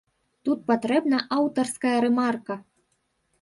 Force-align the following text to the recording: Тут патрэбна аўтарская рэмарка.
Тут 0.47 0.63
патрэбна 0.71 1.19
аўтарская 1.37 1.93
рэмарка. 2.07 2.59